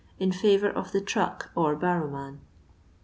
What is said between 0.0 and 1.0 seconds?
in fiivour of the